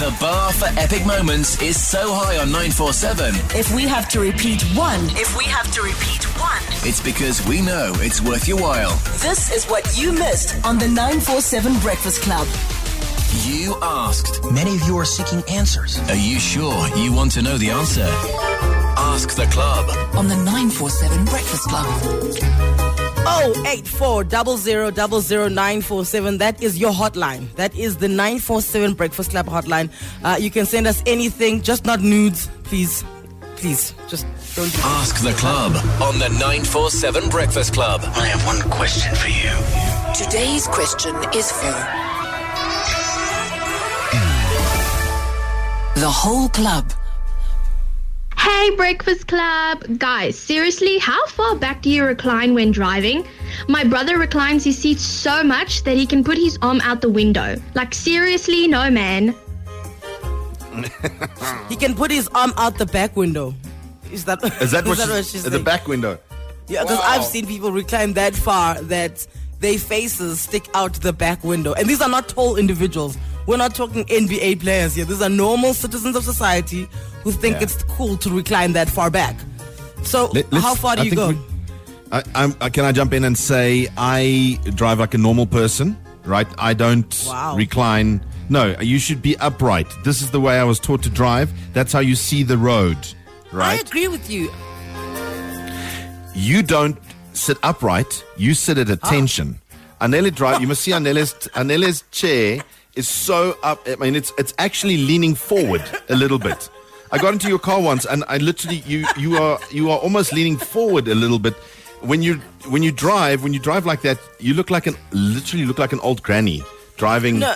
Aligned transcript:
The 0.00 0.16
bar 0.18 0.50
for 0.54 0.64
epic 0.80 1.04
moments 1.04 1.60
is 1.60 1.78
so 1.78 2.14
high 2.14 2.38
on 2.38 2.50
947, 2.50 3.34
If 3.54 3.70
we 3.74 3.82
have 3.82 4.08
to 4.08 4.18
repeat 4.20 4.62
one, 4.74 4.98
if 5.10 5.36
we 5.36 5.44
have 5.44 5.70
to 5.72 5.82
repeat 5.82 6.24
one, 6.40 6.62
it's 6.88 7.02
because 7.02 7.46
we 7.46 7.60
know 7.60 7.92
it's 7.96 8.22
worth 8.22 8.48
your 8.48 8.58
while. 8.58 8.96
this 9.20 9.52
is 9.52 9.66
what 9.66 9.84
you 9.98 10.12
missed 10.12 10.56
on 10.64 10.78
the 10.78 10.88
947 10.88 11.78
Breakfast 11.80 12.22
Club. 12.22 12.48
You 13.44 13.76
asked. 13.82 14.42
Many 14.50 14.74
of 14.76 14.82
you 14.84 14.96
are 14.96 15.04
seeking 15.04 15.42
answers. 15.50 15.98
Are 16.08 16.16
you 16.16 16.40
sure 16.40 16.88
you 16.96 17.12
want 17.12 17.32
to 17.32 17.42
know 17.42 17.58
the 17.58 17.68
answer? 17.68 18.08
Ask 18.96 19.36
the 19.36 19.46
club. 19.52 19.84
On 20.16 20.28
the 20.28 20.36
947 20.36 21.26
Breakfast 21.26 21.68
Club. 21.68 22.99
Oh, 23.42 23.64
eight 23.68 23.88
four 23.88 24.22
double 24.22 24.58
zero 24.58 24.90
double 24.90 25.22
zero 25.22 25.48
nine 25.48 25.80
four 25.80 26.04
seven. 26.04 26.36
That 26.36 26.62
is 26.62 26.78
your 26.78 26.92
hotline. 26.92 27.50
That 27.54 27.74
is 27.74 27.96
the 27.96 28.06
nine 28.06 28.38
four 28.38 28.60
seven 28.60 28.92
Breakfast 28.92 29.30
Club 29.30 29.46
hotline. 29.46 29.88
Uh, 30.22 30.36
you 30.38 30.50
can 30.50 30.66
send 30.66 30.86
us 30.86 31.02
anything, 31.06 31.62
just 31.62 31.86
not 31.86 32.00
nudes, 32.02 32.50
please. 32.64 33.02
Please, 33.56 33.94
just 34.08 34.26
don't. 34.54 34.70
Do 34.70 34.80
Ask 34.84 35.22
the 35.22 35.32
club 35.32 35.72
on 36.02 36.18
the 36.18 36.28
947 36.28 37.30
Breakfast 37.30 37.72
Club. 37.72 38.02
I 38.04 38.26
have 38.26 38.44
one 38.46 38.60
question 38.70 39.14
for 39.14 39.28
you. 39.28 39.52
Today's 40.14 40.66
question 40.66 41.14
is 41.34 41.50
for 41.50 41.72
the 45.98 46.10
whole 46.10 46.48
club. 46.50 46.92
Hey, 48.40 48.70
Breakfast 48.74 49.26
Club! 49.28 49.84
Guys, 49.98 50.38
seriously, 50.38 50.96
how 50.96 51.26
far 51.26 51.56
back 51.56 51.82
do 51.82 51.90
you 51.90 52.04
recline 52.04 52.54
when 52.54 52.70
driving? 52.70 53.26
My 53.68 53.84
brother 53.84 54.16
reclines 54.16 54.64
his 54.64 54.78
seat 54.78 54.98
so 54.98 55.44
much 55.44 55.84
that 55.84 55.94
he 55.94 56.06
can 56.06 56.24
put 56.24 56.38
his 56.38 56.56
arm 56.62 56.80
out 56.80 57.02
the 57.02 57.10
window. 57.10 57.56
Like, 57.74 57.92
seriously, 57.92 58.66
no, 58.66 58.90
man. 58.90 59.34
He 61.68 61.76
can 61.76 61.94
put 61.94 62.10
his 62.10 62.28
arm 62.28 62.54
out 62.56 62.78
the 62.78 62.86
back 62.86 63.14
window. 63.14 63.54
Is 64.10 64.24
that 64.24 64.42
Is 64.62 64.70
that 64.70 64.86
what, 64.86 64.96
she's, 64.96 65.30
she's, 65.30 65.46
at 65.46 65.52
the 65.52 65.58
back 65.58 65.86
window? 65.86 66.18
Yeah, 66.66 66.82
because 66.84 66.98
Wow. 66.98 67.04
I've 67.08 67.24
seen 67.24 67.46
people 67.46 67.72
recline 67.72 68.14
that 68.14 68.34
far 68.34 68.80
that 68.82 69.26
their 69.58 69.78
faces 69.78 70.40
stick 70.40 70.66
out 70.74 70.94
the 70.94 71.12
back 71.12 71.44
window. 71.44 71.74
And 71.74 71.86
these 71.86 72.00
are 72.00 72.08
not 72.08 72.30
tall 72.30 72.56
individuals. 72.56 73.18
We're 73.46 73.56
not 73.56 73.74
talking 73.74 74.04
NBA 74.06 74.60
players 74.60 74.94
here. 74.94 75.04
These 75.04 75.22
are 75.22 75.28
normal 75.28 75.74
citizens 75.74 76.16
of 76.16 76.24
society 76.24 76.88
who 77.22 77.32
think 77.32 77.56
Yeah. 77.56 77.62
it's 77.64 77.82
cool 77.84 78.16
to 78.18 78.30
recline 78.30 78.72
that 78.74 78.88
far 78.88 79.10
back. 79.10 79.36
So, 80.02 80.30
Let- 80.32 80.52
how 80.52 80.74
far 80.74 80.96
do 80.96 81.02
I 81.02 81.04
you 81.06 81.14
go? 81.14 81.28
we- 81.30 81.38
I, 82.12 82.22
I'm, 82.34 82.56
I, 82.60 82.70
can 82.70 82.84
I 82.84 82.92
jump 82.92 83.12
in 83.12 83.24
and 83.24 83.36
say 83.38 83.86
I 83.96 84.58
drive 84.74 84.98
like 84.98 85.14
a 85.14 85.18
normal 85.18 85.46
person, 85.46 85.96
right? 86.24 86.46
I 86.58 86.74
don't 86.74 87.24
Wow. 87.26 87.54
recline. 87.56 88.20
No, 88.48 88.74
you 88.80 88.98
should 88.98 89.22
be 89.22 89.36
upright. 89.38 89.86
This 90.04 90.20
is 90.20 90.30
the 90.30 90.40
way 90.40 90.58
I 90.58 90.64
was 90.64 90.80
taught 90.80 91.02
to 91.04 91.10
drive. 91.10 91.52
That's 91.72 91.92
how 91.92 92.00
you 92.00 92.16
see 92.16 92.42
the 92.42 92.58
road, 92.58 92.98
right? 93.52 93.78
I 93.78 93.80
agree 93.80 94.08
with 94.08 94.28
you. 94.28 94.50
You 96.34 96.62
don't 96.62 96.98
sit 97.32 97.58
upright. 97.62 98.24
You 98.36 98.54
sit 98.54 98.78
at 98.78 98.88
ah. 98.90 98.94
attention. 98.94 99.60
Anele 100.00 100.34
drive. 100.34 100.60
You 100.60 100.66
must 100.66 100.82
see 100.82 100.92
Anele's 100.92 101.34
Anele's 101.54 102.02
chair 102.10 102.62
is 103.00 103.08
so 103.08 103.56
up. 103.62 103.78
I 103.86 103.96
mean, 103.96 104.14
it's 104.20 104.32
it's 104.38 104.54
actually 104.58 104.98
leaning 105.10 105.34
forward 105.34 105.82
a 106.08 106.14
little 106.22 106.38
bit. 106.38 106.70
I 107.12 107.18
got 107.18 107.32
into 107.32 107.48
your 107.48 107.58
car 107.58 107.80
once, 107.92 108.04
and 108.12 108.22
I 108.28 108.36
literally 108.38 108.82
you 108.86 109.04
you 109.16 109.36
are 109.42 109.58
you 109.78 109.90
are 109.90 109.98
almost 109.98 110.32
leaning 110.32 110.56
forward 110.74 111.08
a 111.08 111.14
little 111.14 111.38
bit. 111.46 111.54
When 112.10 112.22
you 112.22 112.34
when 112.74 112.82
you 112.82 112.92
drive 112.92 113.42
when 113.44 113.52
you 113.52 113.60
drive 113.60 113.84
like 113.92 114.02
that, 114.02 114.18
you 114.38 114.54
look 114.54 114.70
like 114.70 114.86
an 114.86 114.96
literally 115.12 115.66
look 115.66 115.78
like 115.78 115.92
an 115.92 116.00
old 116.00 116.22
granny 116.22 116.62
driving 116.96 117.38
No. 117.40 117.54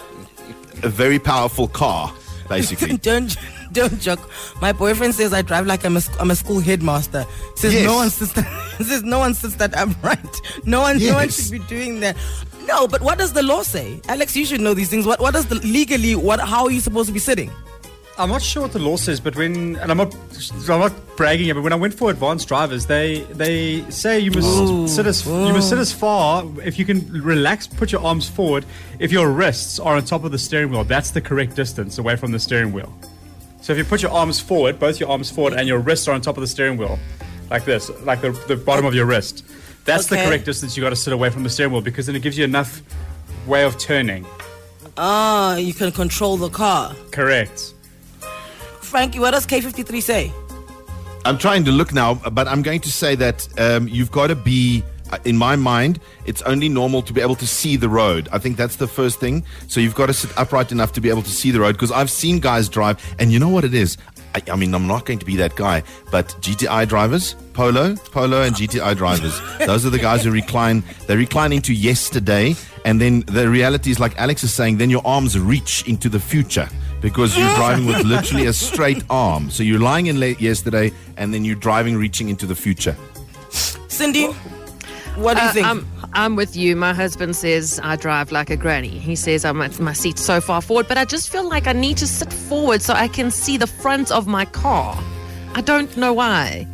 a 0.82 0.88
very 0.88 1.18
powerful 1.18 1.68
car, 1.68 2.12
basically. 2.48 2.96
don't 3.10 3.36
don't 3.72 4.00
joke. 4.00 4.20
My 4.60 4.72
boyfriend 4.72 5.14
says 5.14 5.32
I 5.32 5.42
drive 5.42 5.66
like 5.66 5.84
I'm 5.86 5.96
a, 5.96 6.02
I'm 6.20 6.30
a 6.30 6.36
school 6.36 6.60
headmaster. 6.60 7.24
Says 7.56 7.72
Yes. 7.74 7.84
no 7.86 7.94
one 7.96 8.10
sits 8.10 8.32
that 8.32 8.46
says 8.90 9.02
no 9.02 9.18
one 9.18 9.34
sits 9.34 9.56
that 9.56 9.72
upright. 9.76 10.34
No 10.64 10.80
one 10.82 10.98
no 10.98 11.14
one 11.14 11.28
should 11.30 11.52
be 11.52 11.58
doing 11.60 12.00
that. 12.00 12.16
No, 12.66 12.88
but 12.88 13.02
what 13.02 13.18
does 13.18 13.32
the 13.32 13.42
law 13.42 13.62
say? 13.62 14.00
Alex, 14.08 14.36
you 14.36 14.44
should 14.44 14.60
know 14.60 14.74
these 14.74 14.88
things. 14.88 15.06
What 15.06 15.20
what 15.20 15.34
does 15.34 15.46
the 15.46 15.56
legally 15.56 16.14
what 16.14 16.40
how 16.40 16.64
are 16.64 16.70
you 16.70 16.80
supposed 16.80 17.08
to 17.08 17.12
be 17.12 17.18
sitting? 17.20 17.50
I'm 18.16 18.28
not 18.28 18.42
sure 18.42 18.62
what 18.62 18.72
the 18.72 18.78
law 18.78 18.96
says, 18.96 19.18
but 19.18 19.34
when 19.34 19.76
and 19.76 19.90
I'm 19.90 19.96
not 19.96 20.14
I'm 20.68 20.80
not 20.80 20.92
bragging 21.16 21.52
but 21.52 21.62
when 21.62 21.72
I 21.72 21.76
went 21.76 21.94
for 21.94 22.10
advanced 22.10 22.46
drivers, 22.46 22.86
they 22.86 23.22
they 23.32 23.88
say 23.90 24.20
you 24.20 24.30
must 24.30 24.94
sit 24.94 25.06
as 25.06 25.26
you 25.26 25.52
must 25.52 25.68
sit 25.68 25.78
as 25.78 25.92
far 25.92 26.44
if 26.62 26.78
you 26.78 26.84
can 26.84 27.10
relax, 27.22 27.66
put 27.66 27.90
your 27.90 28.02
arms 28.02 28.28
forward. 28.28 28.64
If 29.00 29.10
your 29.10 29.30
wrists 29.30 29.80
are 29.80 29.96
on 29.96 30.04
top 30.04 30.22
of 30.24 30.30
the 30.30 30.38
steering 30.38 30.70
wheel, 30.70 30.84
that's 30.84 31.10
the 31.10 31.20
correct 31.20 31.56
distance 31.56 31.98
away 31.98 32.16
from 32.16 32.30
the 32.30 32.38
steering 32.38 32.72
wheel. 32.72 32.92
So 33.60 33.72
if 33.72 33.78
you 33.78 33.84
put 33.84 34.02
your 34.02 34.12
arms 34.12 34.40
forward, 34.40 34.78
both 34.78 35.00
your 35.00 35.08
arms 35.08 35.30
forward, 35.30 35.54
and 35.54 35.66
your 35.66 35.78
wrists 35.78 36.06
are 36.06 36.14
on 36.14 36.20
top 36.20 36.36
of 36.36 36.42
the 36.42 36.46
steering 36.46 36.76
wheel, 36.76 36.98
like 37.50 37.64
this, 37.64 37.90
like 38.02 38.20
the, 38.20 38.32
the 38.46 38.56
bottom 38.56 38.84
of 38.84 38.94
your 38.94 39.06
wrist, 39.06 39.43
that's 39.84 40.06
the 40.06 40.16
correct 40.16 40.44
distance 40.44 40.76
you 40.76 40.82
got 40.82 40.90
to 40.90 40.96
sit 40.96 41.12
away 41.12 41.30
from 41.30 41.42
the 41.42 41.50
steering 41.50 41.72
wheel 41.72 41.80
because 41.80 42.06
then 42.06 42.16
it 42.16 42.22
gives 42.22 42.38
you 42.38 42.44
enough 42.44 42.82
way 43.46 43.64
of 43.64 43.78
turning. 43.78 44.26
Ah, 44.96 45.56
you 45.56 45.74
can 45.74 45.90
control 45.92 46.36
the 46.36 46.48
car. 46.48 46.94
Correct. 47.10 47.74
Frankie, 48.80 49.18
what 49.18 49.32
does 49.32 49.46
K53 49.46 50.02
say? 50.02 50.32
I'm 51.24 51.38
trying 51.38 51.64
to 51.64 51.72
look 51.72 51.92
now, 51.92 52.14
but 52.14 52.46
I'm 52.46 52.62
going 52.62 52.80
to 52.80 52.92
say 52.92 53.14
that 53.16 53.48
um, 53.58 53.88
you've 53.88 54.12
got 54.12 54.26
to 54.28 54.34
be, 54.34 54.84
uh, 55.10 55.18
in 55.24 55.36
my 55.36 55.56
mind, 55.56 55.98
it's 56.26 56.42
only 56.42 56.68
normal 56.68 57.02
to 57.02 57.12
be 57.12 57.20
able 57.20 57.34
to 57.36 57.46
see 57.46 57.76
the 57.76 57.88
road. 57.88 58.28
I 58.30 58.38
think 58.38 58.56
that's 58.56 58.76
the 58.76 58.86
first 58.86 59.20
thing. 59.20 59.42
So 59.66 59.80
you've 59.80 59.94
got 59.94 60.06
to 60.06 60.12
sit 60.12 60.36
upright 60.38 60.70
enough 60.70 60.92
to 60.92 61.00
be 61.00 61.08
able 61.08 61.22
to 61.22 61.30
see 61.30 61.50
the 61.50 61.60
road 61.60 61.72
because 61.72 61.90
I've 61.90 62.10
seen 62.10 62.40
guys 62.40 62.68
drive, 62.68 63.02
and 63.18 63.32
you 63.32 63.38
know 63.38 63.48
what 63.48 63.64
it 63.64 63.74
is? 63.74 63.96
I, 64.34 64.42
I 64.50 64.56
mean, 64.56 64.74
I'm 64.74 64.86
not 64.86 65.04
going 65.04 65.18
to 65.20 65.24
be 65.24 65.36
that 65.36 65.54
guy, 65.54 65.82
but 66.10 66.28
GTI 66.40 66.88
drivers, 66.88 67.34
Polo, 67.52 67.94
Polo, 67.96 68.42
and 68.42 68.54
GTI 68.54 68.96
drivers, 68.96 69.40
those 69.66 69.86
are 69.86 69.90
the 69.90 69.98
guys 69.98 70.24
who 70.24 70.30
recline. 70.30 70.82
They 71.06 71.16
recline 71.16 71.52
into 71.52 71.72
yesterday, 71.72 72.54
and 72.84 73.00
then 73.00 73.20
the 73.26 73.48
reality 73.48 73.90
is, 73.90 74.00
like 74.00 74.18
Alex 74.18 74.42
is 74.42 74.52
saying, 74.52 74.78
then 74.78 74.90
your 74.90 75.02
arms 75.04 75.38
reach 75.38 75.86
into 75.86 76.08
the 76.08 76.20
future 76.20 76.68
because 77.00 77.36
you're 77.36 77.54
driving 77.54 77.86
with 77.86 78.04
literally 78.04 78.46
a 78.46 78.52
straight 78.68 79.02
arm. 79.10 79.50
So 79.50 79.62
you're 79.62 79.80
lying 79.80 80.06
in 80.06 80.18
late 80.18 80.40
yesterday, 80.40 80.92
and 81.16 81.32
then 81.32 81.44
you're 81.44 81.54
driving, 81.54 81.96
reaching 81.96 82.28
into 82.28 82.46
the 82.46 82.54
future. 82.54 82.96
Cindy, 83.88 84.28
what 85.16 85.36
do 85.36 85.42
you 85.42 85.48
Uh, 85.48 85.52
think? 85.52 85.66
I'm, 85.66 85.86
I'm 86.12 86.36
with 86.36 86.56
you. 86.56 86.76
My 86.76 86.92
husband 86.94 87.36
says 87.36 87.80
I 87.82 87.96
drive 87.96 88.32
like 88.32 88.50
a 88.50 88.56
granny. 88.56 88.88
He 88.88 89.16
says 89.16 89.44
I'm 89.44 89.60
at 89.62 89.78
my 89.80 89.92
seat 89.92 90.18
so 90.18 90.40
far 90.40 90.60
forward, 90.60 90.86
but 90.88 90.98
I 90.98 91.04
just 91.04 91.30
feel 91.30 91.48
like 91.48 91.66
I 91.66 91.72
need 91.72 91.96
to 91.98 92.06
sit 92.06 92.32
forward 92.32 92.82
so 92.82 92.94
I 92.94 93.08
can 93.08 93.30
see 93.30 93.56
the 93.56 93.66
front 93.66 94.10
of 94.10 94.26
my 94.26 94.44
car. 94.44 94.96
I 95.54 95.60
don't 95.60 95.96
know 95.96 96.12
why. 96.12 96.66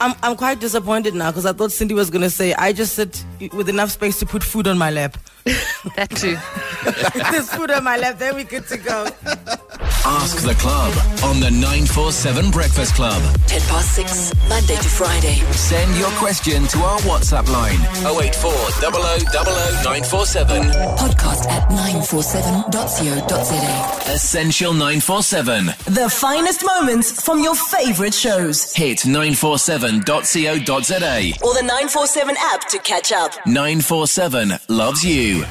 I'm 0.00 0.14
I'm 0.22 0.36
quite 0.36 0.60
disappointed 0.60 1.14
now 1.14 1.30
because 1.30 1.46
I 1.46 1.52
thought 1.52 1.72
Cindy 1.72 1.94
was 1.94 2.10
gonna 2.10 2.28
say 2.30 2.52
I 2.54 2.72
just 2.72 2.94
sit 2.94 3.24
with 3.52 3.68
enough 3.68 3.90
space 3.90 4.18
to 4.20 4.26
put 4.26 4.42
food 4.42 4.66
on 4.66 4.76
my 4.78 4.90
lap. 4.90 5.16
That 5.96 6.10
too. 6.10 6.36
There's 7.30 7.50
food 7.50 7.70
on 7.70 7.84
my 7.84 7.96
lap, 7.98 8.18
then 8.18 8.34
we 8.36 8.44
good 8.44 8.66
to 8.68 8.76
go. 8.78 9.06
Ask 10.06 10.42
the 10.44 10.52
club 10.54 10.92
on 11.24 11.40
the 11.40 11.50
947 11.50 12.50
Breakfast 12.50 12.94
Club. 12.94 13.22
10 13.46 13.60
past 13.62 13.94
6, 13.96 14.34
Monday 14.50 14.76
to 14.76 14.88
Friday. 14.88 15.36
Send 15.52 15.96
your 15.96 16.10
question 16.20 16.66
to 16.68 16.78
our 16.80 16.98
WhatsApp 17.00 17.48
line 17.50 17.80
084 18.04 18.52
00 18.52 18.90
947. 19.82 20.62
Podcast 20.98 21.46
at 21.48 21.66
947.co.za. 21.70 24.12
Essential 24.12 24.74
947. 24.74 25.66
The 25.86 26.10
finest 26.10 26.62
moments 26.66 27.24
from 27.24 27.42
your 27.42 27.54
favorite 27.54 28.12
shows. 28.14 28.74
Hit 28.74 28.98
947.co.za. 28.98 31.32
Or 31.42 31.54
the 31.54 31.62
947 31.62 32.36
app 32.38 32.68
to 32.68 32.78
catch 32.80 33.10
up. 33.12 33.32
947 33.46 34.52
loves 34.68 35.02
you. 35.02 35.46